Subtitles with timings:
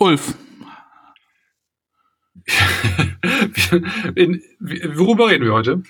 [0.00, 0.34] Ulf.
[4.14, 4.42] In,
[4.96, 5.82] worüber reden wir heute?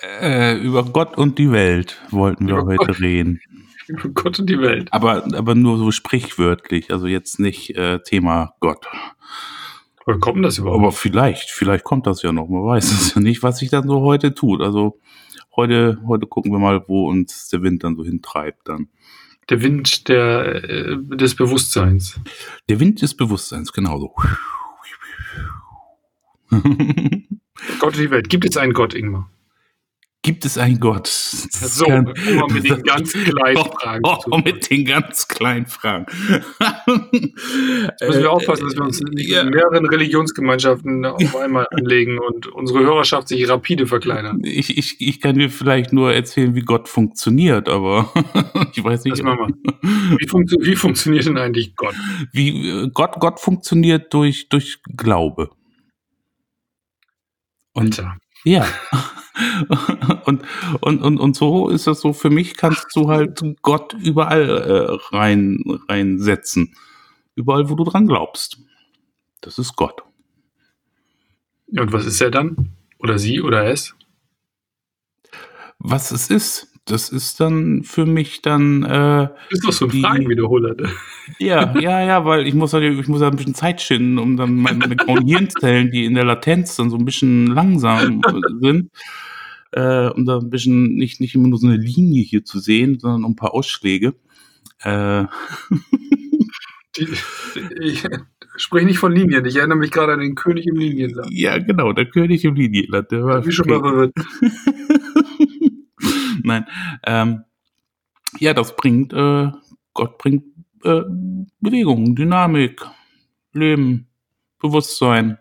[0.00, 3.00] Äh, über Gott und die Welt wollten wir Über heute Gott.
[3.00, 3.40] reden.
[3.86, 4.88] Über Gott und die Welt.
[4.92, 8.86] Aber, aber nur so sprichwörtlich, also jetzt nicht äh, Thema Gott.
[10.06, 10.80] Woher kommt das überhaupt?
[10.80, 12.48] Aber vielleicht, vielleicht kommt das ja noch.
[12.48, 14.62] Man weiß es ja nicht, was sich dann so heute tut.
[14.62, 14.98] Also
[15.54, 18.88] heute, heute gucken wir mal, wo uns der Wind dann so hintreibt dann.
[19.48, 22.20] Der Wind der, äh, des Bewusstseins.
[22.68, 24.14] Der Wind des Bewusstseins, genau so.
[27.78, 28.28] Gott und die Welt.
[28.28, 29.30] Gibt es einen Gott, Ingmar?
[30.24, 31.06] Gibt es einen Gott?
[31.60, 32.12] Das So, kann-
[32.52, 36.06] mit den ganz kleinen Oh, Fragen oh, zu mit den ganz kleinen Fragen.
[37.12, 39.44] Jetzt müssen wir aufpassen, dass wir uns nicht Äh, ja.
[39.44, 44.36] mit mehreren Religionsgemeinschaften auf einmal anlegen und unsere Hörerschaft sich rapide verkleinert.
[44.44, 48.12] Ich, ich, ich kann dir vielleicht nur erzählen, wie Gott funktioniert, aber
[48.74, 50.18] ich weiß nicht, Das machen wir.
[50.20, 51.94] Wie, funktio wie funktioniert denn eigentlich Gott?
[52.32, 55.50] wie äh, Gott, Gott funktioniert durch, durch Glaube.
[57.72, 58.16] Und Alter.
[58.44, 58.66] Ja.
[60.24, 60.42] und,
[60.80, 65.16] und, und, und so ist das so, für mich kannst du halt Gott überall äh,
[65.16, 66.74] rein, reinsetzen.
[67.34, 68.58] Überall, wo du dran glaubst.
[69.40, 70.02] Das ist Gott.
[71.68, 72.76] Und was ist er dann?
[72.98, 73.94] Oder sie oder es?
[75.78, 79.90] Was es ist, das ist dann für mich dann äh, Du bist doch so ein
[79.92, 80.74] Fragenwiederholer.
[80.74, 80.90] Ne?
[81.38, 84.36] Ja, ja, ja, weil ich muss halt, ich muss halt ein bisschen Zeit schinden, um
[84.36, 88.20] dann meine, grauen Hirnzellen, die in der Latenz dann so ein bisschen langsam
[88.60, 88.90] sind,
[89.70, 92.98] äh, um da ein bisschen nicht, nicht immer nur so eine Linie hier zu sehen,
[92.98, 94.14] sondern ein paar Ausschläge.
[94.80, 95.24] Äh,
[96.98, 97.08] Die,
[97.80, 98.04] ich
[98.56, 99.46] spreche nicht von Linien.
[99.46, 101.32] Ich erinnere mich gerade an den König im Linienland.
[101.32, 104.12] ja, genau, der König im Linienland, der war Wie schon mal verwirrt.
[106.52, 106.66] Nein,
[107.06, 107.44] ähm,
[108.38, 109.50] ja, das bringt, äh,
[109.94, 110.44] Gott bringt
[110.84, 111.02] äh,
[111.60, 112.84] Bewegung, Dynamik,
[113.52, 114.08] Leben,
[114.58, 115.38] Bewusstsein,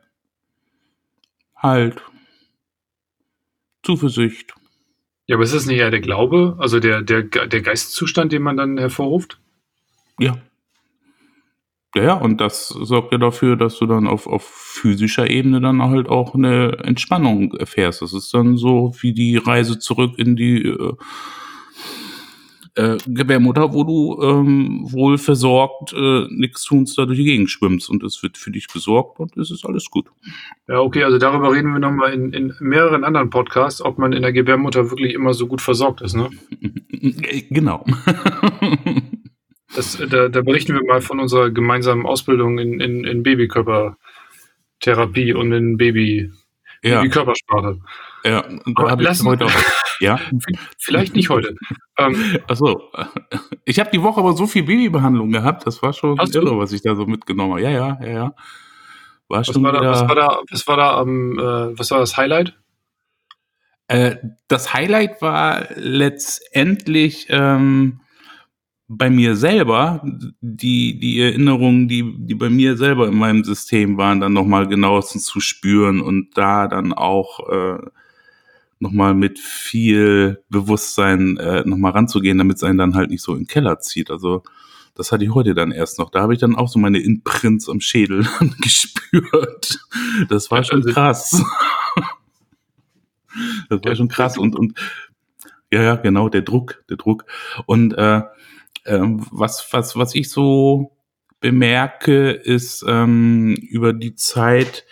[1.56, 2.02] Halt,
[3.84, 4.56] Zuversicht.
[5.28, 8.58] Ja, aber ist das nicht eher der Glaube, also der, der, der Geisteszustand, den man
[8.58, 9.40] dann hervorruft?
[10.18, 10.38] Ja.
[11.94, 15.82] Ja, ja, und das sorgt ja dafür, dass du dann auf, auf physischer Ebene dann
[15.82, 18.02] halt auch eine Entspannung erfährst.
[18.02, 20.94] Das ist dann so wie die Reise zurück in die äh,
[22.76, 27.90] äh, Gebärmutter, wo du ähm, wohl versorgt äh, nichts tunst, da durch die Gegend schwimmst
[27.90, 30.08] und es wird für dich gesorgt und es ist alles gut.
[30.70, 34.22] Ja, okay, also darüber reden wir nochmal in, in mehreren anderen Podcasts, ob man in
[34.22, 36.16] der Gebärmutter wirklich immer so gut versorgt ist.
[36.16, 36.30] Ne?
[37.50, 37.84] Genau.
[39.76, 45.52] Das, da, da berichten wir mal von unserer gemeinsamen Ausbildung in, in, in Babykörpertherapie und
[45.54, 46.32] in Baby,
[46.84, 47.80] ja, Babykörpersprache.
[48.26, 48.44] ja.
[48.66, 49.52] Da habe ich heute auch.
[50.02, 50.20] Ja.
[50.80, 51.56] Vielleicht nicht heute.
[51.98, 52.90] Ähm, Achso,
[53.66, 56.42] ich habe die Woche aber so viel Babybehandlung gehabt, das war schon Hast du?
[56.42, 57.62] irre, was ich da so mitgenommen habe.
[57.62, 58.34] Ja, ja, ja, ja.
[59.28, 62.18] War was, war da, was war da, was war da am, äh, was war das
[62.18, 62.58] Highlight?
[63.88, 64.16] Äh,
[64.48, 68.01] das Highlight war letztendlich ähm,
[68.94, 70.02] bei mir selber,
[70.42, 75.24] die, die Erinnerungen, die, die bei mir selber in meinem System waren, dann nochmal genauestens
[75.24, 77.78] zu spüren und da dann auch äh,
[78.80, 83.44] nochmal mit viel Bewusstsein äh, nochmal ranzugehen, damit es einen dann halt nicht so in
[83.44, 84.12] den Keller zieht.
[84.12, 84.44] Also
[84.96, 86.10] das hatte ich heute dann erst noch.
[86.10, 88.28] Da habe ich dann auch so meine Imprints am Schädel
[88.62, 89.80] gespürt.
[90.28, 91.42] Das war schon Also- krass.
[93.70, 94.78] Das war schon krass und, und
[95.72, 97.24] ja, ja, genau, der Druck, der Druck.
[97.66, 98.22] Und äh,
[98.86, 100.92] ähm, was, was, was ich so
[101.40, 104.86] bemerke, ist ähm, über die Zeit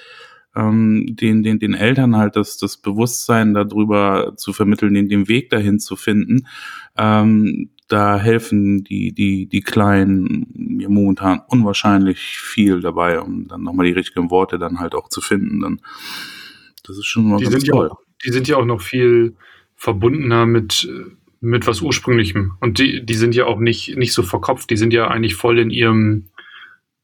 [0.55, 5.49] ähm, den, den, den Eltern halt das, das Bewusstsein darüber zu vermitteln, den, den Weg
[5.49, 6.47] dahin zu finden.
[6.97, 13.87] Ähm, da helfen die, die, die Kleinen mir momentan unwahrscheinlich viel dabei, um dann nochmal
[13.87, 15.59] die richtigen Worte dann halt auch zu finden.
[15.61, 15.81] Dann,
[16.83, 17.89] das ist schon mal Die ganz sind, ja toll.
[17.89, 19.35] auch, die sind ja auch noch viel
[19.75, 22.53] verbundener mit, äh, mit was Ursprünglichem.
[22.59, 24.69] Und die, die sind ja auch nicht, nicht so verkopft.
[24.69, 26.29] Die sind ja eigentlich voll in ihrem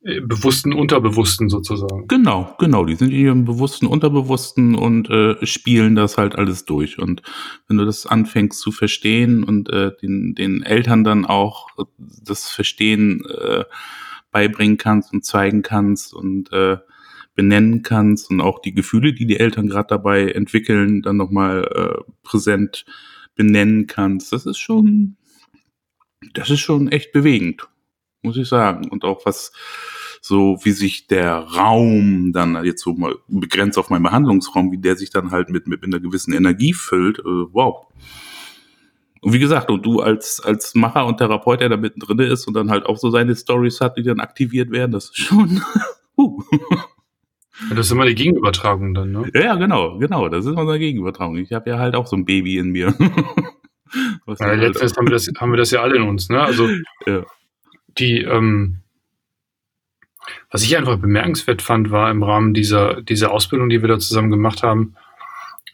[0.03, 2.07] äh, bewussten Unterbewussten sozusagen.
[2.07, 2.85] Genau, genau.
[2.85, 6.99] Die sind in ihrem bewussten, unterbewussten und äh, spielen das halt alles durch.
[6.99, 7.21] Und
[7.67, 13.23] wenn du das anfängst zu verstehen und äh, den, den Eltern dann auch das Verstehen
[13.25, 13.63] äh,
[14.31, 16.77] beibringen kannst und zeigen kannst und äh,
[17.35, 22.11] benennen kannst und auch die Gefühle, die die Eltern gerade dabei entwickeln, dann nochmal äh,
[22.23, 22.85] präsent
[23.35, 25.17] benennen kannst, das ist schon,
[26.33, 27.67] das ist schon echt bewegend,
[28.21, 28.89] muss ich sagen.
[28.89, 29.51] Und auch was
[30.25, 34.95] so wie sich der Raum dann jetzt so mal begrenzt auf meinen Behandlungsraum, wie der
[34.95, 37.85] sich dann halt mit, mit einer gewissen Energie füllt, äh, wow.
[39.21, 42.55] Und wie gesagt, und du als, als Macher und Therapeut, der da mittendrin ist und
[42.55, 45.61] dann halt auch so seine Stories hat, die dann aktiviert werden, das ist schon.
[46.17, 46.41] uh.
[47.69, 49.31] Das ist immer die Gegenübertragung dann, ne?
[49.33, 50.27] Ja, genau, genau.
[50.27, 51.37] Das ist eine Gegenübertragung.
[51.37, 52.93] Ich habe ja halt auch so ein Baby in mir.
[52.99, 56.41] ja, halt letztens haben wir, das, haben wir das ja alle in uns, ne?
[56.41, 56.69] Also
[57.05, 57.25] ja.
[57.97, 58.81] die, ähm,
[60.51, 64.31] was ich einfach bemerkenswert fand, war im Rahmen dieser, dieser Ausbildung, die wir da zusammen
[64.31, 64.95] gemacht haben,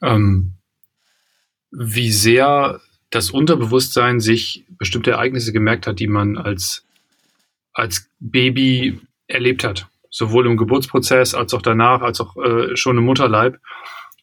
[0.03, 0.53] ähm,
[1.71, 2.79] wie sehr
[3.09, 6.85] das Unterbewusstsein sich bestimmte Ereignisse gemerkt hat, die man als,
[7.73, 13.05] als Baby erlebt hat sowohl im Geburtsprozess als auch danach, als auch äh, schon im
[13.05, 13.57] Mutterleib.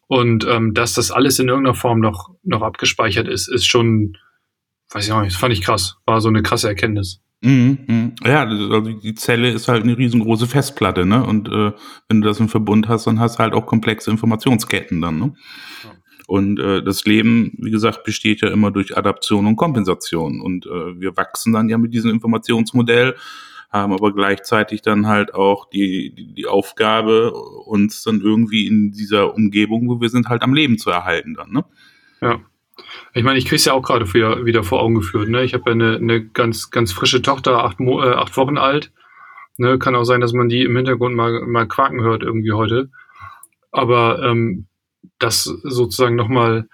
[0.06, 4.16] Und ähm, dass das alles in irgendeiner Form noch, noch abgespeichert ist, ist schon,
[4.90, 5.96] weiß ich auch nicht, das fand ich krass.
[6.06, 7.20] War so eine krasse Erkenntnis.
[7.40, 8.28] Mhm, mh.
[8.28, 11.24] Ja, also die Zelle ist halt eine riesengroße Festplatte, ne?
[11.24, 11.72] Und äh,
[12.08, 15.34] wenn du das im Verbund hast, dann hast du halt auch komplexe Informationsketten dann, ne?
[15.84, 15.90] Ja.
[16.26, 20.40] Und äh, das Leben, wie gesagt, besteht ja immer durch Adaption und Kompensation.
[20.40, 23.14] Und äh, wir wachsen dann ja mit diesem Informationsmodell
[23.70, 29.34] haben aber gleichzeitig dann halt auch die, die, die Aufgabe, uns dann irgendwie in dieser
[29.34, 31.64] Umgebung, wo wir sind, halt am Leben zu erhalten dann, ne?
[32.20, 32.40] Ja.
[33.12, 35.28] Ich meine, ich kriege es ja auch gerade wieder, wieder vor Augen geführt.
[35.28, 35.42] Ne?
[35.42, 38.92] Ich habe ja eine, eine ganz, ganz frische Tochter, acht, Mo äh, acht Wochen alt.
[39.56, 39.78] Ne?
[39.78, 42.90] Kann auch sein, dass man die im Hintergrund mal, mal quaken hört irgendwie heute.
[43.72, 44.68] Aber ähm,
[45.18, 46.68] das sozusagen nochmal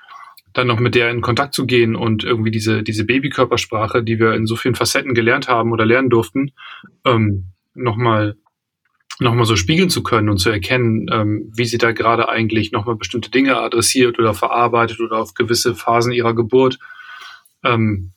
[0.55, 4.35] dann noch mit der in Kontakt zu gehen und irgendwie diese, diese Babykörpersprache, die wir
[4.35, 6.53] in so vielen Facetten gelernt haben oder lernen durften,
[7.05, 8.37] ähm, nochmal
[9.21, 12.73] noch mal so spiegeln zu können und zu erkennen, ähm, wie sie da gerade eigentlich
[12.73, 16.79] nochmal bestimmte Dinge adressiert oder verarbeitet oder auf gewisse Phasen ihrer Geburt
[17.63, 18.11] ähm,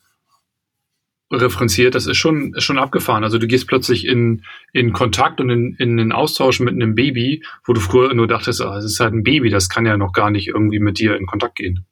[1.32, 3.22] referenziert, das ist schon, ist schon abgefahren.
[3.22, 4.42] Also du gehst plötzlich in,
[4.72, 8.62] in Kontakt und in, in den Austausch mit einem Baby, wo du früher nur dachtest,
[8.62, 11.16] ah, es ist halt ein Baby, das kann ja noch gar nicht irgendwie mit dir
[11.16, 11.84] in Kontakt gehen.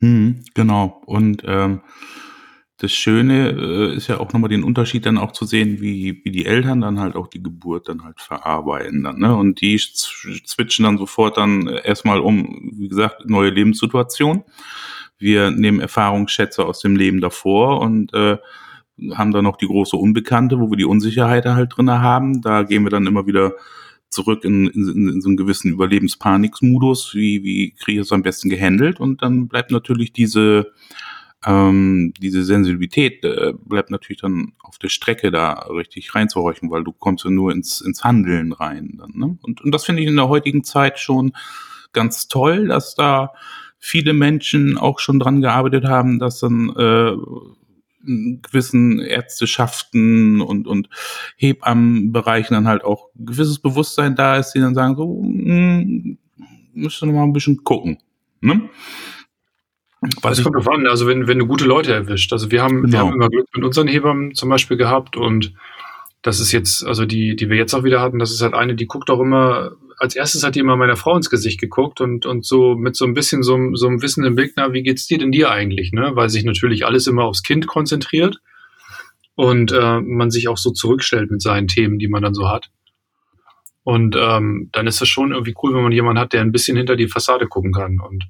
[0.00, 1.02] Mhm, genau.
[1.06, 1.80] Und ähm,
[2.78, 6.30] das Schöne äh, ist ja auch nochmal den Unterschied dann auch zu sehen, wie, wie
[6.30, 9.34] die Eltern dann halt auch die Geburt dann halt verarbeiten dann, ne?
[9.34, 14.44] Und die switchen dann sofort dann erstmal um, wie gesagt, neue Lebenssituationen.
[15.18, 18.38] Wir nehmen Erfahrungsschätze aus dem Leben davor und äh,
[19.14, 22.42] haben dann noch die große Unbekannte, wo wir die Unsicherheit halt drinne haben.
[22.42, 23.54] Da gehen wir dann immer wieder
[24.10, 28.48] zurück in, in, in so einen gewissen Überlebenspanikmodus, wie, wie kriege ich es am besten
[28.48, 30.72] gehandelt und dann bleibt natürlich diese,
[31.44, 36.92] ähm, diese Sensibilität äh, bleibt natürlich dann auf der Strecke da richtig reinzuhorchen, weil du
[36.92, 38.96] kommst ja nur ins, ins Handeln rein.
[38.98, 39.38] Dann, ne?
[39.42, 41.32] und, und das finde ich in der heutigen Zeit schon
[41.92, 43.32] ganz toll, dass da
[43.78, 47.12] viele Menschen auch schon dran gearbeitet haben, dass dann äh,
[48.04, 50.88] gewissen Ärzteschaften und, und
[51.36, 56.18] Hebammenbereichen dann halt auch gewisses Bewusstsein da ist, die dann sagen, so, hm,
[56.74, 57.98] müsste noch mal ein bisschen gucken.
[58.40, 58.68] Ne?
[60.22, 62.32] Was das kommt drauf an, also wenn, wenn du gute Leute erwischt.
[62.32, 62.92] Also wir haben, genau.
[62.92, 65.54] wir haben immer Glück mit unseren Hebammen zum Beispiel gehabt und
[66.22, 68.74] das ist jetzt, also die, die wir jetzt auch wieder hatten, das ist halt eine,
[68.74, 72.24] die guckt auch immer als erstes hat die immer meiner Frau ins Gesicht geguckt und,
[72.24, 75.06] und so mit so ein bisschen so, so einem Wissen im Blick, na, wie geht's
[75.06, 76.12] dir denn dir eigentlich, ne?
[76.14, 78.38] Weil sich natürlich alles immer aufs Kind konzentriert
[79.34, 82.70] und äh, man sich auch so zurückstellt mit seinen Themen, die man dann so hat.
[83.82, 86.76] Und ähm, dann ist es schon irgendwie cool, wenn man jemanden hat, der ein bisschen
[86.76, 88.00] hinter die Fassade gucken kann.
[88.00, 88.24] Und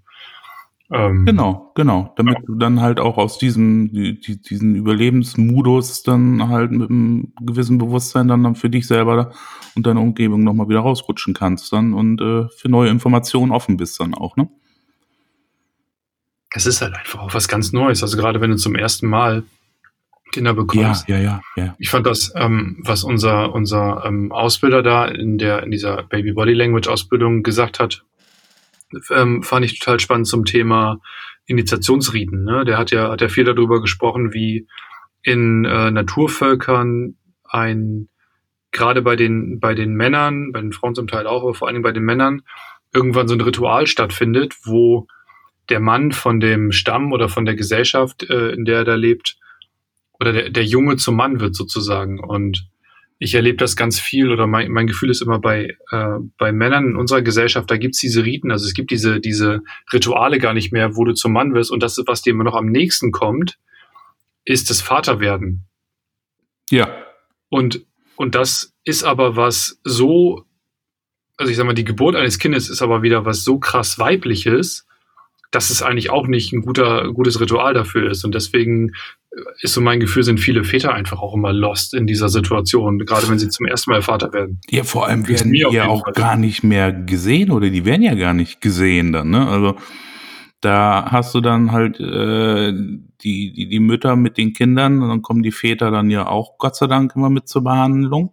[0.91, 2.15] ähm, genau, genau.
[2.17, 2.41] Damit ja.
[2.47, 8.29] du dann halt auch aus diesem, die, diesen Überlebensmodus dann halt mit einem gewissen Bewusstsein
[8.29, 9.33] dann, dann für dich selber
[9.75, 14.01] und deine Umgebung nochmal wieder rausrutschen kannst dann und äh, für neue Informationen offen bist
[14.01, 14.49] dann auch, ne?
[16.51, 18.03] Es ist halt einfach auch was ganz Neues.
[18.03, 19.43] Also gerade wenn du zum ersten Mal
[20.33, 21.09] Kinder bekommst.
[21.09, 21.65] Ja, ja, ja.
[21.65, 21.77] ja.
[21.79, 26.33] Ich fand das, ähm, was unser, unser ähm, Ausbilder da in der, in dieser Baby
[26.33, 28.05] Body Language Ausbildung gesagt hat,
[29.11, 31.01] ähm, fand ich total spannend zum Thema
[31.47, 32.45] Initiationsriten.
[32.45, 32.65] Ne?
[32.65, 34.67] Der hat ja, hat ja viel darüber gesprochen, wie
[35.23, 38.09] in äh, Naturvölkern ein,
[38.71, 41.83] gerade bei den, bei den Männern, bei den Frauen zum Teil auch, aber vor allem
[41.83, 42.43] bei den Männern,
[42.93, 45.07] irgendwann so ein Ritual stattfindet, wo
[45.69, 49.37] der Mann von dem Stamm oder von der Gesellschaft, äh, in der er da lebt,
[50.21, 52.19] oder der, der Junge zum Mann wird sozusagen.
[52.21, 52.69] Und
[53.19, 56.91] ich erlebe das ganz viel oder mein, mein Gefühl ist immer bei, äh, bei Männern
[56.91, 60.73] in unserer Gesellschaft, da gibt's diese Riten, also es gibt diese, diese Rituale gar nicht
[60.73, 63.59] mehr, wo du zum Mann wirst und das, was dir immer noch am nächsten kommt,
[64.45, 65.67] ist das Vaterwerden.
[66.71, 67.05] Ja.
[67.49, 67.85] Und,
[68.17, 70.45] und das ist aber was so,
[71.37, 74.87] also ich sag mal, die Geburt eines Kindes ist aber wieder was so krass weibliches,
[75.51, 78.25] dass es eigentlich auch nicht ein guter, gutes Ritual dafür ist.
[78.25, 78.93] Und deswegen
[79.61, 83.29] ist so mein Gefühl, sind viele Väter einfach auch immer lost in dieser Situation, gerade
[83.29, 84.61] wenn sie zum ersten Mal Vater werden.
[84.69, 86.13] Ja, vor allem werden die ja auch Fall.
[86.15, 89.47] gar nicht mehr gesehen oder die werden ja gar nicht gesehen dann, ne?
[89.47, 89.77] Also
[90.61, 92.73] Da hast du dann halt äh,
[93.23, 96.59] die, die, die Mütter mit den Kindern und dann kommen die Väter dann ja auch
[96.59, 98.33] Gott sei Dank immer mit zur Behandlung.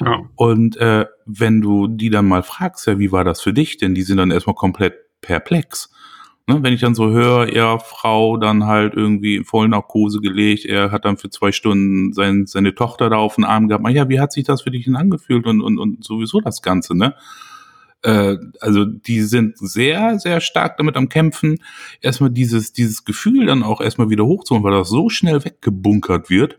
[0.00, 0.22] Ja.
[0.34, 3.76] Und äh, wenn du die dann mal fragst, ja, wie war das für dich?
[3.76, 5.92] Denn die sind dann erstmal komplett perplex.
[6.48, 10.90] Ne, wenn ich dann so höre, er Frau dann halt irgendwie in Vollnarkose gelegt, er
[10.90, 13.86] hat dann für zwei Stunden sein, seine Tochter da auf den Arm gehabt.
[13.90, 16.96] Ja, wie hat sich das für dich denn angefühlt und, und, und sowieso das Ganze,
[16.96, 17.14] ne?
[18.00, 21.58] Äh, also die sind sehr, sehr stark damit am Kämpfen,
[22.00, 26.58] erstmal dieses, dieses Gefühl dann auch erstmal wieder hochzuholen, weil das so schnell weggebunkert wird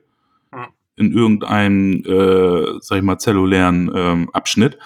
[0.98, 4.78] in irgendeinem, äh, sag ich mal, zellulären ähm, Abschnitt,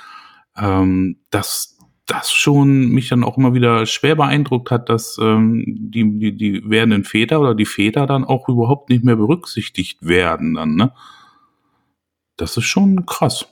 [0.56, 1.73] ähm, dass
[2.06, 6.70] das schon mich dann auch immer wieder schwer beeindruckt hat, dass ähm, die, die, die
[6.70, 10.92] werdenden Väter oder die Väter dann auch überhaupt nicht mehr berücksichtigt werden dann, ne?
[12.36, 13.46] Das ist schon krass.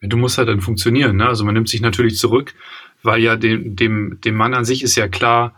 [0.00, 1.16] Du musst halt dann funktionieren.
[1.16, 1.26] Ne?
[1.28, 2.54] Also man nimmt sich natürlich zurück,
[3.02, 5.54] weil ja dem, dem, dem Mann an sich ist ja klar,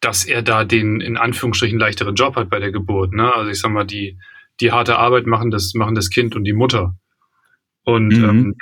[0.00, 3.12] dass er da den in Anführungsstrichen leichteren Job hat bei der Geburt.
[3.12, 3.34] Ne?
[3.34, 4.18] Also ich sag mal, die,
[4.60, 6.96] die harte Arbeit machen das, machen das Kind und die Mutter.
[7.84, 8.24] Und mhm.
[8.24, 8.54] ähm,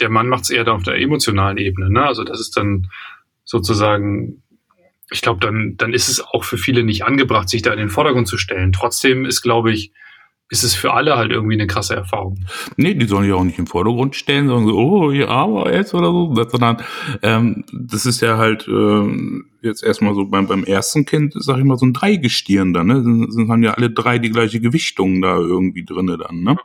[0.00, 1.90] der Mann, macht es eher da auf der emotionalen Ebene.
[1.90, 2.04] Ne?
[2.04, 2.88] Also das ist dann
[3.44, 4.42] sozusagen,
[5.10, 7.88] ich glaube, dann, dann ist es auch für viele nicht angebracht, sich da in den
[7.88, 8.72] Vordergrund zu stellen.
[8.72, 9.92] Trotzdem ist, glaube ich,
[10.48, 12.38] ist es für alle halt irgendwie eine krasse Erfahrung.
[12.76, 15.92] Nee, die sollen ja auch nicht im Vordergrund stellen, sondern so, oh, ja, aber jetzt
[15.92, 16.84] oder so, sondern
[17.22, 21.64] ähm, das ist ja halt ähm, jetzt erstmal so beim, beim ersten Kind, sag ich
[21.64, 23.02] mal, so ein Dreigestirn da, ne?
[23.02, 26.56] Sind, sind haben ja alle drei die gleiche Gewichtung da irgendwie drinne dann, ne?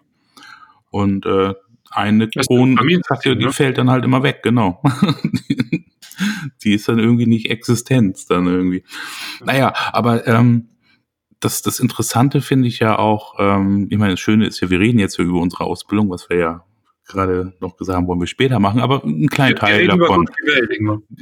[0.91, 1.55] Und äh,
[1.91, 3.51] eine Kronenzacke, die ne?
[3.51, 4.81] fällt dann halt immer weg, genau.
[6.63, 8.83] die ist dann irgendwie nicht Existenz dann irgendwie.
[9.43, 10.69] Naja, aber ähm,
[11.39, 14.79] das, das Interessante finde ich ja auch, ähm, ich meine, das Schöne ist ja, wir
[14.79, 16.65] reden jetzt ja über unsere Ausbildung, was wir ja
[17.07, 20.29] gerade noch gesagt haben, wollen wir später machen, aber ein kleiner Teil davon.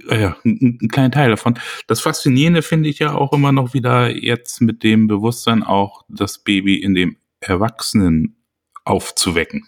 [0.09, 1.57] ja, ein, ein kleiner Teil davon.
[1.87, 6.39] Das Faszinierende finde ich ja auch immer noch wieder jetzt mit dem Bewusstsein auch das
[6.39, 8.35] Baby in dem Erwachsenen
[8.83, 9.67] aufzuwecken.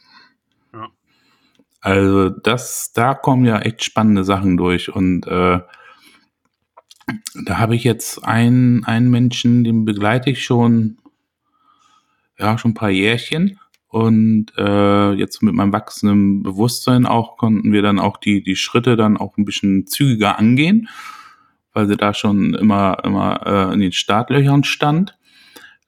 [1.81, 5.59] Also das, da kommen ja echt spannende Sachen durch und äh,
[7.45, 10.97] da habe ich jetzt einen, einen Menschen, den begleite ich schon,
[12.37, 13.59] ja, schon ein paar Jährchen.
[13.87, 18.95] Und äh, jetzt mit meinem wachsenden Bewusstsein auch konnten wir dann auch die, die Schritte
[18.95, 20.87] dann auch ein bisschen zügiger angehen,
[21.73, 25.17] weil sie da schon immer, immer äh, in den Startlöchern stand,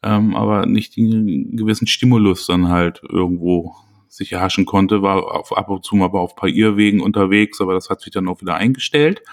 [0.02, 3.74] ähm, aber nicht den gewissen Stimulus dann halt irgendwo
[4.16, 7.74] sich erhaschen konnte, war auf, ab und zu mal auf ein paar Irrwegen unterwegs, aber
[7.74, 9.24] das hat sich dann auch wieder eingestellt.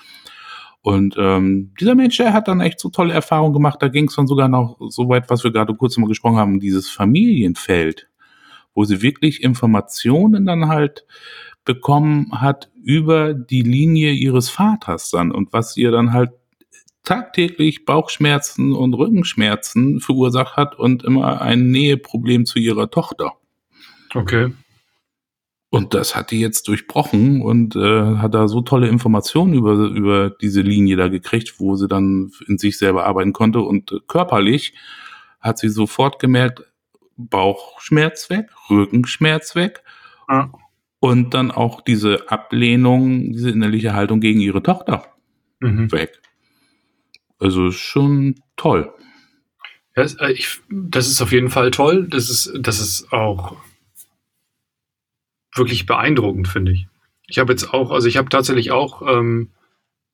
[0.82, 3.82] Und ähm, dieser Mensch, der hat dann echt so tolle Erfahrungen gemacht.
[3.82, 6.60] Da ging es dann sogar noch so weit, was wir gerade kurz mal gesprochen haben,
[6.60, 8.08] dieses Familienfeld,
[8.74, 11.04] wo sie wirklich Informationen dann halt
[11.66, 16.30] bekommen hat über die Linie ihres Vaters dann und was ihr dann halt
[17.04, 23.32] tagtäglich Bauchschmerzen und Rückenschmerzen verursacht hat und immer ein Näheproblem zu ihrer Tochter.
[24.14, 24.52] Okay.
[25.72, 30.28] Und das hat die jetzt durchbrochen und äh, hat da so tolle Informationen über, über
[30.28, 33.60] diese Linie da gekriegt, wo sie dann in sich selber arbeiten konnte.
[33.60, 34.74] Und äh, körperlich
[35.40, 36.64] hat sie sofort gemerkt,
[37.16, 39.84] Bauchschmerz weg, Rückenschmerz weg.
[40.28, 40.50] Ja.
[40.98, 45.06] Und dann auch diese Ablehnung, diese innerliche Haltung gegen ihre Tochter
[45.60, 45.92] mhm.
[45.92, 46.20] weg.
[47.38, 48.92] Also schon toll.
[49.96, 52.08] Ja, äh, ich, das ist auf jeden Fall toll.
[52.08, 53.56] Das ist, das ist auch
[55.54, 56.86] wirklich beeindruckend, finde ich.
[57.26, 59.50] Ich habe jetzt auch, also ich habe tatsächlich auch ähm,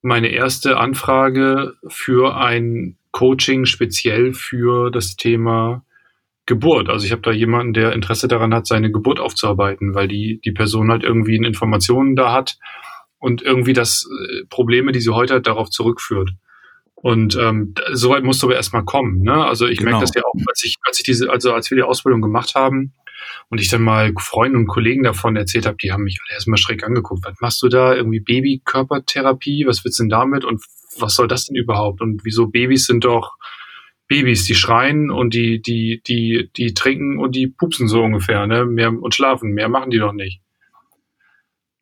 [0.01, 5.83] meine erste Anfrage für ein Coaching speziell für das Thema
[6.45, 6.89] Geburt.
[6.89, 10.51] Also ich habe da jemanden, der Interesse daran hat, seine Geburt aufzuarbeiten, weil die, die
[10.51, 12.57] Person halt irgendwie Informationen da hat
[13.19, 16.31] und irgendwie das äh, Probleme, die sie heute hat, darauf zurückführt.
[16.95, 19.21] Und ähm, soweit musst du aber erstmal kommen.
[19.21, 19.45] Ne?
[19.45, 19.91] Also ich genau.
[19.91, 22.55] merke das ja auch, als ich, als ich diese, also als wir die Ausbildung gemacht
[22.55, 22.93] haben,
[23.49, 26.57] und ich dann mal Freunden und Kollegen davon erzählt habe, die haben mich alle erstmal
[26.57, 27.25] schräg angeguckt.
[27.25, 27.95] Was machst du da?
[27.95, 29.65] Irgendwie Babykörpertherapie?
[29.67, 30.45] Was willst du denn damit?
[30.45, 30.63] Und
[30.99, 32.01] was soll das denn überhaupt?
[32.01, 33.35] Und wieso Babys sind doch
[34.07, 38.65] Babys, die schreien und die, die, die, die trinken und die pupsen so ungefähr, ne?
[38.65, 39.51] Mehr und schlafen.
[39.51, 40.41] Mehr machen die doch nicht.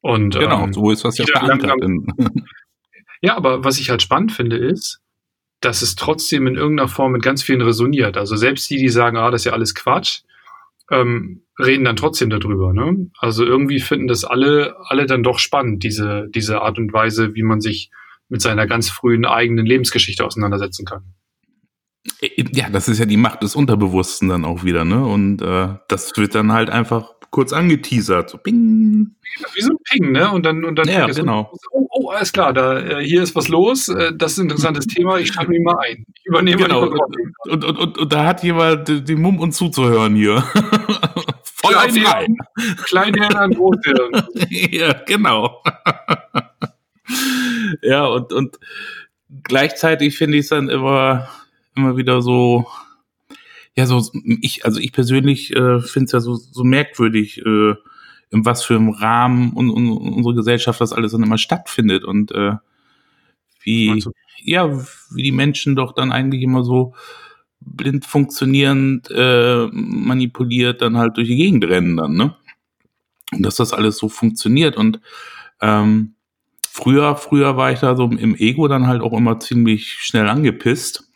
[0.02, 1.74] Und, genau, ähm, so ist was ja verankert.
[3.22, 5.02] ja, aber was ich halt spannend finde, ist,
[5.62, 8.18] dass es trotzdem in irgendeiner Form mit ganz vielen resoniert.
[8.18, 10.22] Also selbst die, die sagen, ah, das ist ja alles Quatsch,
[10.92, 12.74] ähm, reden dann trotzdem darüber.
[12.74, 13.10] Ne?
[13.20, 17.44] Also irgendwie finden das alle, alle dann doch spannend, diese, diese Art und Weise, wie
[17.44, 17.92] man sich
[18.28, 21.14] mit seiner ganz frühen eigenen Lebensgeschichte auseinandersetzen kann.
[22.54, 25.04] Ja, das ist ja die Macht des Unterbewussten dann auch wieder, ne?
[25.04, 29.16] Und äh, das wird dann halt einfach kurz angeteasert, so ping.
[29.54, 30.32] Wie so ein Ping, ne?
[30.32, 31.52] Und dann, und dann ja, genau.
[31.52, 34.44] So, oh, oh, alles klar, da äh, hier ist was los, äh, das ist ein
[34.44, 36.06] interessantes Thema, ich schalte mich mal ein.
[36.16, 36.84] Ich übernehme genau.
[36.84, 36.94] Und,
[37.50, 40.44] und, und, und, und da hat jemand den Mumm und zuzuhören hier.
[41.44, 42.28] Feuer frei.
[42.86, 44.28] Kleinhirn an Großhirn.
[44.72, 45.62] ja, genau.
[47.82, 48.60] ja, und, und
[49.44, 51.28] gleichzeitig finde ich es dann immer,
[51.76, 52.68] immer wieder so,
[53.76, 54.02] ja, so,
[54.42, 57.76] ich, also ich persönlich äh, finde es ja so, so merkwürdig, äh,
[58.32, 62.32] in was für einem Rahmen und, und, unsere Gesellschaft das alles dann immer stattfindet und
[62.32, 62.54] äh,
[63.62, 64.04] wie,
[64.42, 64.70] ja,
[65.12, 66.94] wie die Menschen doch dann eigentlich immer so
[67.60, 72.36] blind funktionierend äh, manipuliert dann halt durch die Gegend rennen dann, ne?
[73.32, 75.00] Und dass das alles so funktioniert und
[75.62, 76.16] ähm,
[76.70, 81.10] früher, früher war ich da so im Ego dann halt auch immer ziemlich schnell angepisst,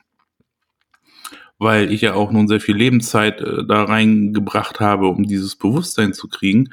[1.59, 6.13] weil ich ja auch nun sehr viel Lebenszeit äh, da reingebracht habe, um dieses Bewusstsein
[6.13, 6.69] zu kriegen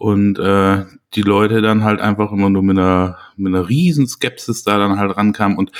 [0.00, 0.84] und äh,
[1.14, 4.98] die Leute dann halt einfach immer nur mit einer, mit einer riesen Skepsis da dann
[4.98, 5.58] halt rankamen.
[5.58, 5.72] Und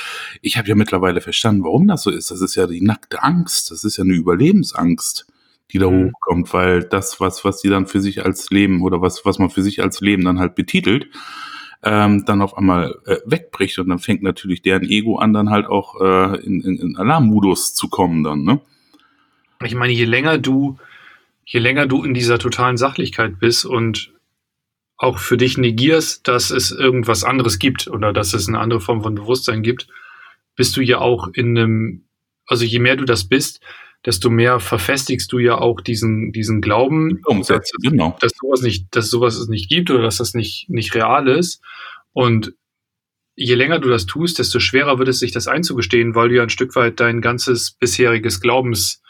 [0.42, 2.30] ich habe ja mittlerweile verstanden, warum das so ist.
[2.30, 3.70] Das ist ja die nackte Angst.
[3.70, 5.26] Das ist ja eine Überlebensangst,
[5.70, 6.10] die da mhm.
[6.10, 9.50] hochkommt, weil das, was, was die dann für sich als Leben oder was, was man
[9.50, 11.06] für sich als Leben dann halt betitelt,
[11.82, 13.78] ähm, dann auf einmal äh, wegbricht.
[13.78, 17.74] Und dann fängt natürlich deren Ego an, dann halt auch äh, in, in, in Alarmmodus
[17.74, 18.60] zu kommen dann, ne?
[19.62, 20.78] Ich meine, je länger du
[21.50, 24.12] je länger du in dieser totalen Sachlichkeit bist und
[24.96, 29.02] auch für dich negierst, dass es irgendwas anderes gibt oder dass es eine andere Form
[29.02, 29.88] von Bewusstsein gibt,
[30.54, 32.04] bist du ja auch in einem,
[32.46, 33.60] also je mehr du das bist,
[34.06, 38.16] desto mehr verfestigst du ja auch diesen, diesen Glauben, Umsätze, dass, genau.
[38.20, 41.60] dass sowas nicht, dass sowas es nicht gibt oder dass das nicht, nicht real ist.
[42.12, 42.54] Und
[43.36, 46.42] je länger du das tust, desto schwerer wird es sich das einzugestehen, weil du ja
[46.42, 49.02] ein Stück weit dein ganzes bisheriges Glaubens,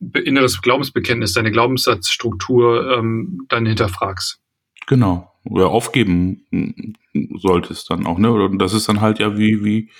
[0.00, 4.40] inneres Glaubensbekenntnis, deine Glaubenssatzstruktur ähm, dann hinterfragst.
[4.86, 5.30] Genau.
[5.44, 6.94] Oder aufgeben
[7.36, 8.30] solltest dann auch, ne?
[8.30, 9.90] Und das ist dann halt ja wie, wie,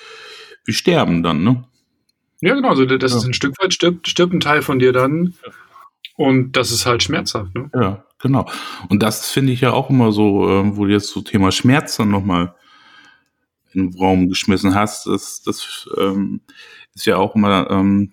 [0.64, 1.64] wie sterben dann, ne?
[2.40, 2.68] Ja, genau.
[2.70, 3.18] Also das ja.
[3.18, 5.34] ist ein Stück weit stirbt, stirbt ein Teil von dir dann.
[6.16, 7.70] Und das ist halt schmerzhaft, ne?
[7.74, 8.46] Ja, genau.
[8.88, 11.96] Und das finde ich ja auch immer so, äh, wo du jetzt so Thema Schmerz
[11.96, 12.54] dann nochmal
[13.72, 16.40] in den Raum geschmissen hast, das, das ähm,
[16.94, 18.12] ist ja auch immer ähm,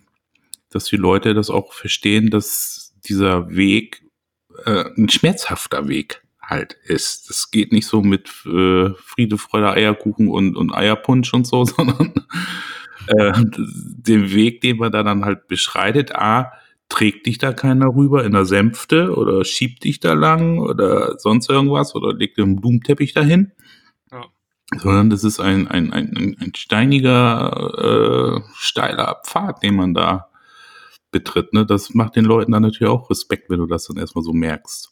[0.69, 4.03] dass die Leute das auch verstehen, dass dieser Weg
[4.65, 7.29] äh, ein schmerzhafter Weg halt ist.
[7.29, 12.13] Das geht nicht so mit äh, Friede, Freude, Eierkuchen und, und Eierpunsch und so, sondern
[13.07, 16.51] äh, den Weg, den man da dann halt beschreitet, a,
[16.89, 21.49] trägt dich da keiner rüber in der Sänfte oder schiebt dich da lang oder sonst
[21.49, 23.51] irgendwas oder legt einen Blumenteppich dahin.
[24.11, 24.25] Ja.
[24.77, 30.29] Sondern das ist ein, ein, ein, ein steiniger, äh, steiler Pfad, den man da
[31.11, 31.53] betritt.
[31.53, 31.65] Ne?
[31.65, 34.89] Das macht den Leuten dann natürlich auch Respekt, wenn du das dann erstmal so merkst.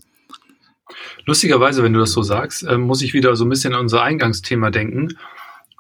[1.26, 4.04] Lustigerweise, wenn du das so sagst, äh, muss ich wieder so ein bisschen an unser
[4.04, 5.18] Eingangsthema denken,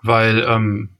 [0.01, 0.94] weil, ähm,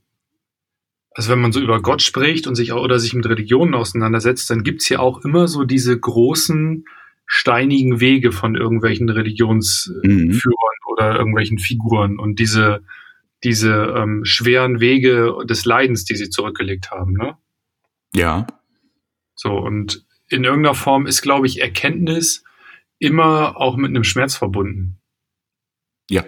[1.16, 4.50] also wenn man so über Gott spricht und sich auch, oder sich mit Religionen auseinandersetzt,
[4.50, 6.86] dann gibt es ja auch immer so diese großen
[7.26, 10.42] steinigen Wege von irgendwelchen Religionsführern mhm.
[10.88, 12.84] oder irgendwelchen Figuren und diese,
[13.46, 17.38] diese ähm, schweren Wege des Leidens, die sie zurückgelegt haben, ne?
[18.14, 18.46] Ja.
[19.36, 22.44] So, und in irgendeiner Form ist, glaube ich, Erkenntnis
[23.00, 25.00] immer auch mit einem Schmerz verbunden.
[26.10, 26.26] Ja.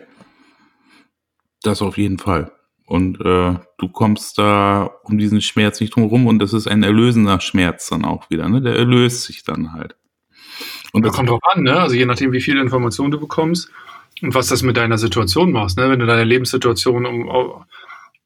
[1.62, 2.57] Das auf jeden Fall.
[2.88, 6.84] Und äh, du kommst da um diesen Schmerz nicht drum rum und das ist ein
[6.84, 8.62] erlösender Schmerz dann auch wieder, ne?
[8.62, 9.97] Der erlöst sich dann halt.
[10.93, 11.78] Und das kommt drauf an, ne?
[11.78, 13.69] Also je nachdem, wie viele Informationen du bekommst
[14.21, 15.89] und was das mit deiner Situation machst, ne?
[15.89, 17.30] Wenn du deine Lebenssituation um,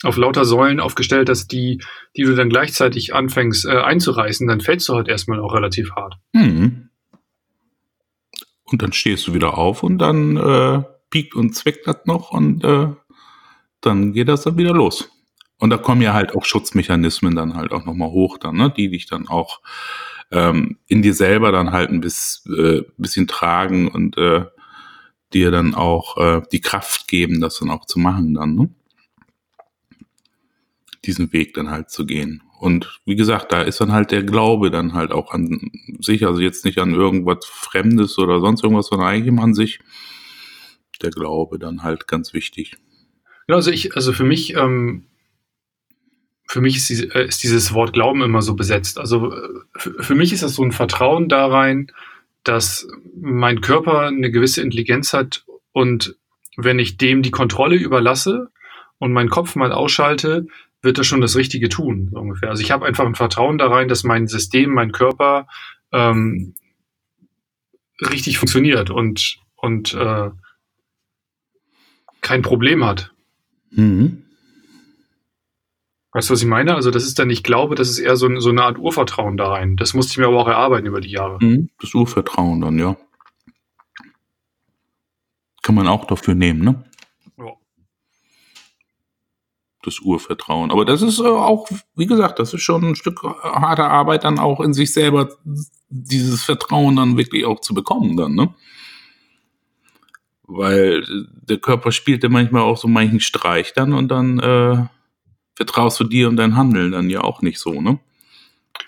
[0.04, 1.82] auf lauter Säulen aufgestellt hast, die,
[2.15, 6.19] die du dann gleichzeitig anfängst äh, einzureißen, dann fällst du halt erstmal auch relativ hart.
[6.34, 6.89] Mhm.
[8.65, 12.63] Und dann stehst du wieder auf und dann äh, piekt und zweckt das noch und
[12.63, 12.89] äh,
[13.82, 15.10] dann geht das dann wieder los.
[15.58, 18.89] Und da kommen ja halt auch Schutzmechanismen dann halt auch nochmal hoch, dann, ne, die
[18.89, 19.62] dich dann auch
[20.32, 24.46] ähm, in dir selber dann halt ein bis, äh, bisschen tragen und äh,
[25.34, 28.70] dir dann auch äh, die Kraft geben, das dann auch zu machen dann, ne?
[31.06, 32.44] diesen Weg dann halt zu gehen.
[32.60, 36.39] Und wie gesagt, da ist dann halt der Glaube dann halt auch an sich, also
[36.39, 39.80] jetzt nicht an irgendwas Fremdes oder sonst irgendwas, sondern eigentlich an sich
[41.02, 42.78] der Glaube dann halt ganz wichtig.
[43.52, 45.04] Ja, also ich, also für mich, ähm,
[46.48, 48.98] für mich ist, die, äh, ist, dieses Wort Glauben immer so besetzt.
[48.98, 51.92] Also äh, für, für mich ist das so ein Vertrauen da rein,
[52.46, 56.16] dass mein Körper eine gewisse Intelligenz hat und
[56.56, 58.48] wenn ich dem die Kontrolle überlasse
[59.00, 60.48] und meinen Kopf mal ausschalte,
[60.82, 62.52] wird er schon das Richtige tun, so ungefähr.
[62.52, 65.50] Also ich habe einfach ein Vertrauen da rein, dass mein System, mein Körper
[65.92, 66.56] ähm,
[68.00, 70.30] richtig funktioniert und, und äh,
[72.22, 73.11] kein Problem hat.
[73.71, 74.23] Mhm.
[76.13, 76.75] Weißt du, was ich meine?
[76.75, 79.47] Also das ist dann nicht Glaube, das ist eher so, so eine Art Urvertrauen da
[79.47, 79.77] rein.
[79.77, 81.38] Das musste ich mir aber auch erarbeiten über die Jahre.
[81.41, 82.97] Mhm, das Urvertrauen dann, ja.
[85.62, 86.84] Kann man auch dafür nehmen, ne?
[87.38, 87.53] Ja.
[89.84, 90.71] Das Urvertrauen.
[90.71, 94.38] Aber das ist äh, auch, wie gesagt, das ist schon ein Stück harter Arbeit, dann
[94.38, 95.29] auch in sich selber
[95.88, 98.53] dieses Vertrauen dann wirklich auch zu bekommen, dann, ne?
[100.54, 101.04] Weil
[101.48, 104.86] der Körper spielt ja manchmal auch so manchen Streich dann und dann äh,
[105.56, 108.00] vertraust du dir und dein Handeln dann ja auch nicht so, ne?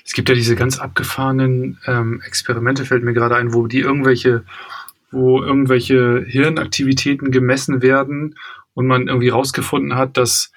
[0.05, 4.43] Es gibt ja diese ganz abgefahrenen ähm, Experimente, fällt mir gerade ein, wo die irgendwelche,
[5.11, 8.35] wo irgendwelche Hirnaktivitäten gemessen werden
[8.73, 10.51] und man irgendwie rausgefunden hat, dass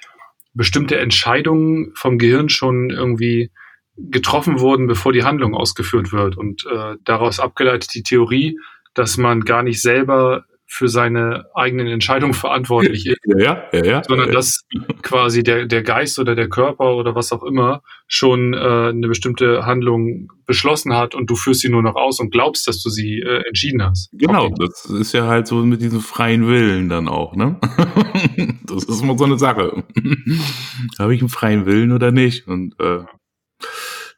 [0.54, 3.50] bestimmte Entscheidungen vom Gehirn schon irgendwie
[3.96, 6.36] getroffen wurden, bevor die Handlung ausgeführt wird.
[6.36, 8.58] Und äh, daraus abgeleitet die Theorie,
[8.94, 14.32] dass man gar nicht selber für seine eigenen Entscheidungen verantwortlich ist, ja, ja, ja, sondern
[14.32, 14.64] dass
[15.02, 19.64] quasi der, der Geist oder der Körper oder was auch immer schon äh, eine bestimmte
[19.64, 23.20] Handlung beschlossen hat und du führst sie nur noch aus und glaubst, dass du sie
[23.20, 24.10] äh, entschieden hast.
[24.12, 27.58] Genau, das ist ja halt so mit diesem freien Willen dann auch, ne?
[28.64, 29.84] das ist immer so eine Sache.
[30.98, 32.46] Habe ich einen freien Willen oder nicht?
[32.48, 33.04] Und äh,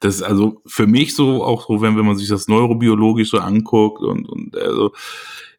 [0.01, 3.39] das ist also für mich so auch so, wenn, wenn man sich das neurobiologisch so
[3.39, 4.93] anguckt und, und also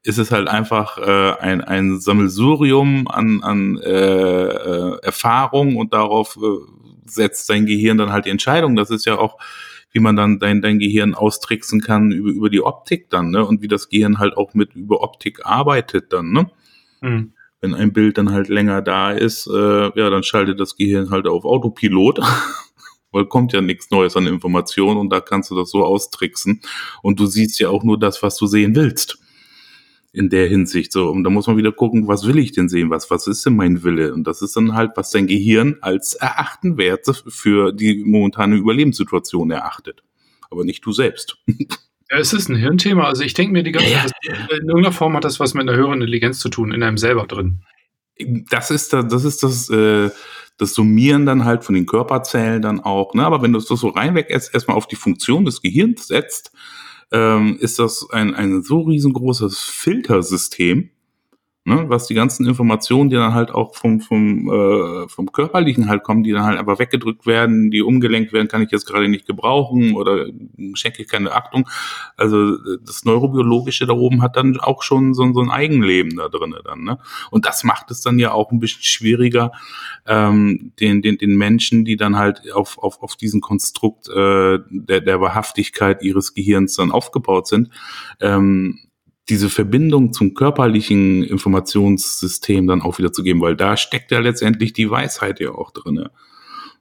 [0.03, 6.37] ist es halt einfach äh, ein, ein Sammelsurium an, an äh, äh, Erfahrung und darauf
[6.37, 6.39] äh,
[7.05, 8.75] setzt dein Gehirn dann halt die Entscheidung.
[8.75, 9.37] Das ist ja auch,
[9.91, 13.45] wie man dann dein, dein Gehirn austricksen kann über, über die Optik dann, ne?
[13.45, 16.49] Und wie das Gehirn halt auch mit über Optik arbeitet dann, ne?
[17.01, 17.33] Mhm.
[17.59, 21.27] Wenn ein Bild dann halt länger da ist, äh, ja, dann schaltet das Gehirn halt
[21.27, 22.21] auf Autopilot.
[23.11, 26.61] weil kommt ja nichts Neues an Informationen und da kannst du das so austricksen.
[27.01, 29.17] Und du siehst ja auch nur das, was du sehen willst
[30.11, 30.91] in der Hinsicht.
[30.91, 32.89] So, und da muss man wieder gucken, was will ich denn sehen?
[32.89, 34.13] Was, was ist denn mein Wille?
[34.13, 39.51] Und das ist dann halt, was dein Gehirn als erachten Werte für die momentane Überlebenssituation
[39.51, 40.03] erachtet.
[40.49, 41.37] Aber nicht du selbst.
[42.11, 43.03] Ja, es ist ein Hirnthema.
[43.03, 45.69] Also ich denke mir die ganze Zeit, ja, in irgendeiner Form hat das was mit
[45.69, 47.61] einer höheren Intelligenz zu tun, in einem selber drin.
[48.49, 50.09] Das ist das, das ist das, äh,
[50.57, 53.13] das Summieren dann halt von den Körperzellen dann auch.
[53.13, 53.23] Ne?
[53.23, 56.51] Aber wenn du das so reinweg erst erstmal auf die Funktion des Gehirns setzt,
[57.11, 60.89] ähm, ist das ein, ein so riesengroßes Filtersystem,
[61.69, 66.03] ne, was die ganzen Informationen, die dann halt auch vom, vom, äh, vom Körperlichen halt
[66.03, 69.27] kommen, die dann halt einfach weggedrückt werden, die umgelenkt werden, kann ich jetzt gerade nicht
[69.27, 70.25] gebrauchen oder
[70.73, 71.69] schenke ich keine Achtung.
[72.17, 76.55] Also das Neurobiologische da oben hat dann auch schon so, so ein Eigenleben da drin
[76.63, 76.83] dann.
[76.83, 76.97] Ne?
[77.29, 79.51] Und das macht es dann ja auch ein bisschen schwieriger,
[80.07, 85.01] ähm, den, den, den Menschen, die dann halt auf, auf, auf diesen Konstrukt äh, der,
[85.01, 87.69] der Wahrhaftigkeit ihres Gehirns dann aufgebaut sind,
[88.19, 88.79] ähm,
[89.29, 94.73] diese Verbindung zum körperlichen Informationssystem dann auch wieder zu geben, weil da steckt ja letztendlich
[94.73, 96.11] die Weisheit ja auch drinne.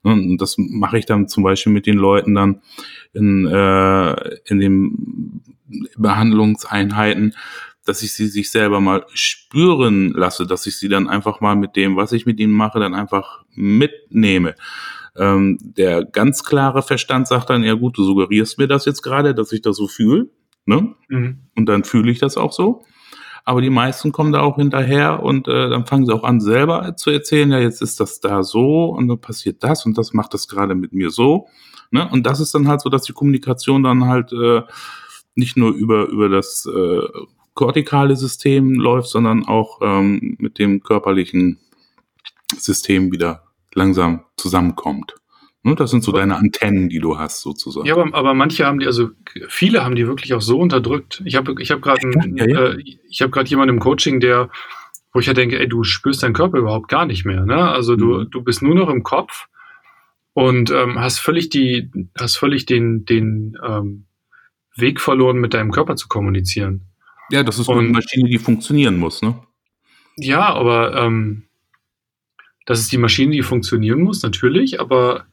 [0.03, 2.63] Und das mache ich dann zum Beispiel mit den Leuten dann
[3.13, 5.43] in, äh, in den
[5.97, 7.35] Behandlungseinheiten,
[7.85, 11.75] dass ich sie sich selber mal spüren lasse, dass ich sie dann einfach mal mit
[11.75, 14.55] dem, was ich mit ihnen mache, dann einfach mitnehme.
[15.17, 19.35] Ähm, der ganz klare Verstand sagt dann, ja gut, du suggerierst mir das jetzt gerade,
[19.35, 20.29] dass ich das so fühle.
[20.68, 20.94] Ne?
[21.09, 21.38] Mhm.
[21.57, 22.85] Und dann fühle ich das auch so.
[23.46, 26.94] Aber die meisten kommen da auch hinterher und äh, dann fangen sie auch an, selber
[26.96, 30.35] zu erzählen, ja, jetzt ist das da so und dann passiert das und das macht
[30.35, 31.46] das gerade mit mir so.
[31.90, 32.07] Ne?
[32.12, 34.61] Und das ist dann halt so, dass die Kommunikation dann halt äh,
[35.35, 37.00] nicht nur über, über das äh,
[37.54, 41.59] kortikale System läuft, sondern auch ähm, mit dem körperlichen
[42.59, 45.14] System wieder langsam zusammenkommt.
[45.64, 47.87] Ne, das sind so deine Antennen, die du hast, sozusagen.
[47.87, 49.11] Ja, aber, aber manche haben die, also
[49.49, 51.21] viele haben die wirklich auch so unterdrückt.
[51.25, 52.01] Ich habe ich hab gerade
[52.37, 52.64] ja, ja.
[52.66, 54.51] äh, ich hab jemanden im Coaching, der,
[55.12, 57.44] wo ich ja denke, ey, du spürst deinen Körper überhaupt gar nicht mehr.
[57.44, 57.57] Ne?
[57.57, 58.31] Also du, mhm.
[58.31, 59.49] du bist nur noch im Kopf
[60.33, 64.05] und ähm, hast völlig die, hast völlig den, den ähm,
[64.77, 66.83] Weg verloren, mit deinem Körper zu kommunizieren.
[67.31, 69.40] Ja, das ist und, eine Maschine, die funktionieren muss, ne?
[70.16, 71.49] Ja, aber ähm,
[72.64, 75.27] das ist die Maschine, die funktionieren muss, natürlich, aber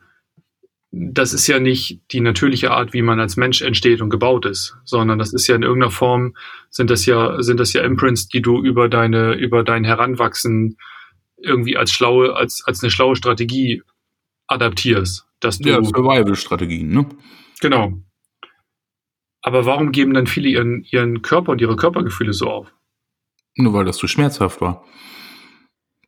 [0.97, 4.77] das ist ja nicht die natürliche Art, wie man als Mensch entsteht und gebaut ist,
[4.85, 6.35] sondern das ist ja in irgendeiner Form
[6.69, 10.77] sind das ja sind das ja Imprints, die du über deine über dein Heranwachsen
[11.35, 13.83] irgendwie als schlaue als als eine schlaue Strategie
[14.47, 17.09] adaptierst, dass du ja Survival-Strategien, ne?
[17.59, 17.99] Genau.
[19.41, 22.73] Aber warum geben dann viele ihren ihren Körper und ihre Körpergefühle so auf?
[23.57, 24.85] Nur weil das zu schmerzhaft war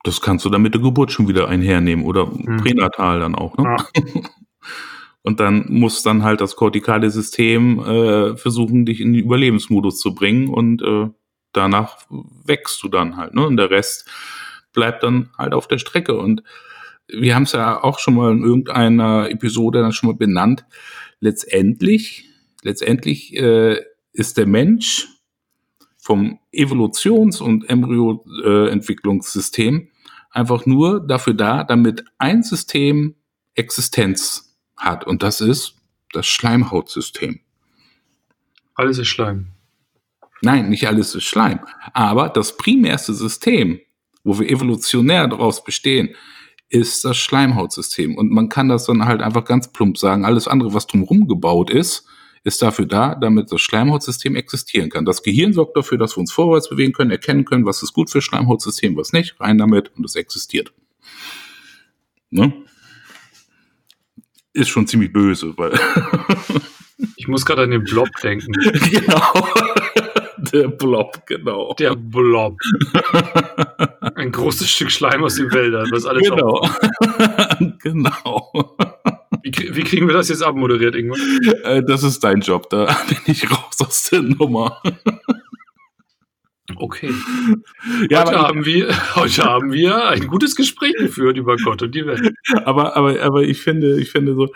[0.05, 2.57] Das kannst du dann mit der Geburt schon wieder einhernehmen oder hm.
[2.57, 3.57] pränatal dann auch.
[3.57, 3.63] Ne?
[3.65, 4.23] Ja.
[5.21, 10.15] Und dann muss dann halt das kortikale System äh, versuchen, dich in den Überlebensmodus zu
[10.15, 11.09] bringen und äh,
[11.51, 11.97] danach
[12.45, 13.33] wächst du dann halt.
[13.33, 13.45] Ne?
[13.45, 14.09] Und der Rest
[14.71, 16.17] bleibt dann halt auf der Strecke.
[16.17, 16.43] Und
[17.07, 20.65] wir haben es ja auch schon mal in irgendeiner Episode dann schon mal benannt.
[21.19, 22.29] Letztendlich,
[22.61, 23.81] letztendlich äh,
[24.13, 25.09] ist der Mensch
[25.97, 29.89] vom Evolutions- und Embryoentwicklungssystem
[30.31, 33.15] einfach nur dafür da, damit ein System
[33.55, 34.46] Existenz
[34.77, 35.05] hat.
[35.05, 35.75] Und das ist
[36.13, 37.39] das Schleimhautsystem.
[38.75, 39.47] Alles ist Schleim.
[40.41, 41.59] Nein, nicht alles ist Schleim.
[41.93, 43.79] Aber das primärste System,
[44.23, 46.15] wo wir evolutionär daraus bestehen,
[46.69, 48.15] ist das Schleimhautsystem.
[48.15, 50.25] Und man kann das dann halt einfach ganz plump sagen.
[50.25, 52.05] Alles andere, was drumherum gebaut ist,
[52.43, 55.05] ist dafür da, damit das Schleimhautsystem existieren kann.
[55.05, 58.09] Das Gehirn sorgt dafür, dass wir uns vorwärts bewegen können, erkennen können, was ist gut
[58.09, 59.39] für Schleimhautsystem, was nicht.
[59.39, 60.71] Rein damit und es existiert.
[62.29, 62.53] Ne?
[64.57, 65.71] Ist schon ziemlich böse, weil.
[67.15, 68.51] ich muss gerade an den Blob denken.
[68.89, 69.47] genau.
[70.51, 71.75] Der Blob, genau.
[71.77, 72.57] Der Blob.
[74.15, 76.67] Ein großes Stück Schleim aus den Wäldern, was alles Genau.
[77.83, 78.75] genau.
[79.43, 81.19] Wie, wie, kriegen wir das jetzt abmoderiert, Ingmar?
[81.63, 84.81] Äh, das ist dein Job, da bin ich raus aus der Nummer.
[86.79, 87.11] Okay.
[88.09, 92.05] Ja, heute, haben wir, heute haben wir ein gutes Gespräch geführt über Gott und die
[92.05, 92.33] Welt.
[92.65, 94.49] Aber, aber, aber ich finde, ich finde so,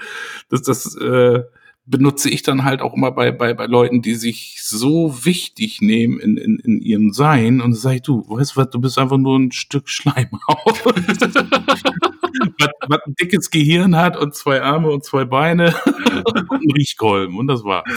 [0.49, 1.41] dass das äh,
[1.86, 6.19] benutze ich dann halt auch immer bei, bei, bei Leuten, die sich so wichtig nehmen
[6.19, 9.17] in, in, in ihrem Sein und sag ich, du, weißt du was, du bist einfach
[9.17, 10.84] nur ein Stück Schleimhaut.
[12.60, 17.38] was, was ein dickes Gehirn hat und zwei Arme und zwei Beine und ein Riechkolben
[17.38, 17.89] und das war's.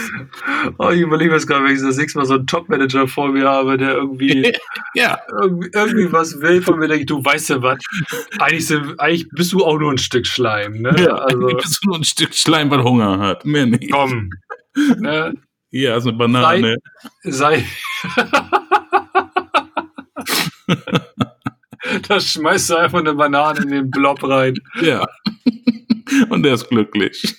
[0.78, 3.48] Oh, ich überlege mir gerade, wenn ich das nächste Mal so einen Top-Manager vor mir
[3.48, 4.52] habe, der irgendwie,
[4.94, 5.18] ja.
[5.40, 7.78] irgendwie, irgendwie, was will von mir, denke ich, du weißt ja was,
[8.38, 10.80] eigentlich, sind, eigentlich bist du auch nur ein Stück Schleim.
[10.80, 10.94] Ne?
[10.98, 13.90] Ja, also, bist du nur ein Stück Schleim, was Hunger hat, mehr nicht.
[13.90, 14.30] Komm.
[14.98, 15.34] Ne?
[15.70, 16.76] Hier ist eine Banane.
[17.22, 17.64] Sei.
[18.14, 18.24] sei
[22.08, 24.56] da schmeißt du einfach eine Banane in den Blob rein.
[24.80, 25.06] Ja.
[26.28, 27.36] Und der ist glücklich.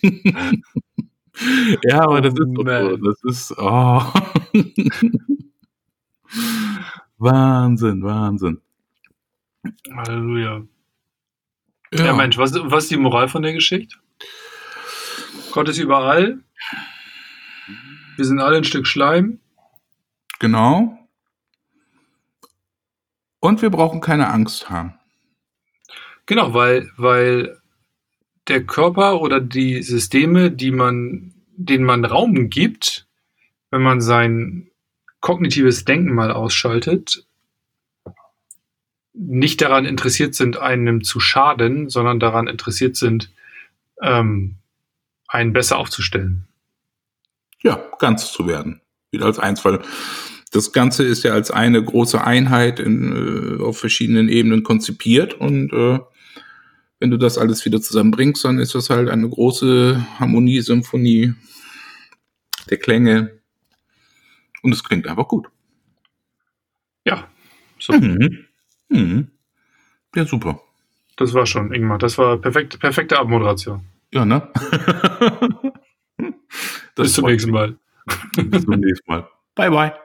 [1.84, 4.02] ja, aber das ist so, das ist oh.
[7.18, 8.62] Wahnsinn, Wahnsinn.
[9.96, 10.64] Halleluja.
[11.94, 12.06] Ja.
[12.06, 13.98] ja, Mensch, was, was ist die Moral von der Geschichte?
[15.52, 16.40] Gott ist überall.
[18.18, 19.40] Wir sind alle ein Stück Schleim.
[20.40, 20.98] Genau.
[23.46, 24.96] Und wir brauchen keine Angst haben.
[26.26, 27.62] Genau, weil, weil
[28.48, 33.06] der Körper oder die Systeme, die man, denen man Raum gibt,
[33.70, 34.72] wenn man sein
[35.20, 37.28] kognitives Denken mal ausschaltet,
[39.14, 43.32] nicht daran interessiert sind, einem zu schaden, sondern daran interessiert sind,
[44.02, 44.56] ähm,
[45.28, 46.48] einen besser aufzustellen.
[47.62, 48.82] Ja, ganz zu werden.
[49.12, 49.82] Wieder als eins, weil
[50.56, 55.74] das Ganze ist ja als eine große Einheit in, äh, auf verschiedenen Ebenen konzipiert und
[55.74, 56.00] äh,
[57.00, 61.34] wenn du das alles wieder zusammenbringst, dann ist das halt eine große Harmonie, Symphonie
[62.70, 63.42] der Klänge
[64.64, 65.48] und es klingt einfach gut.
[67.06, 67.28] Ja,
[67.78, 67.94] so.
[67.94, 68.46] Mhm.
[68.88, 69.28] Mhm.
[70.16, 70.62] Ja, super.
[71.18, 71.98] Das war schon, Ingmar.
[71.98, 73.82] Das war perfekt, perfekte Abmoderation.
[74.14, 74.50] Ja, ne?
[76.96, 77.78] Bis zum nächsten Mal.
[78.36, 79.28] Bis zum nächsten Mal.
[79.56, 80.05] Bye, bye.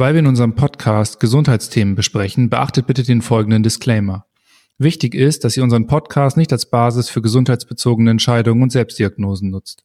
[0.00, 4.24] Weil wir in unserem Podcast Gesundheitsthemen besprechen, beachtet bitte den folgenden Disclaimer.
[4.78, 9.82] Wichtig ist, dass ihr unseren Podcast nicht als Basis für gesundheitsbezogene Entscheidungen und Selbstdiagnosen nutzt.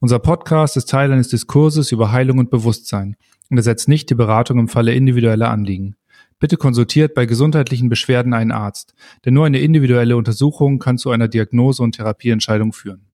[0.00, 3.16] Unser Podcast ist Teil eines Diskurses über Heilung und Bewusstsein
[3.50, 5.96] und ersetzt nicht die Beratung im Falle individueller Anliegen.
[6.38, 11.28] Bitte konsultiert bei gesundheitlichen Beschwerden einen Arzt, denn nur eine individuelle Untersuchung kann zu einer
[11.28, 13.06] Diagnose und Therapieentscheidung führen.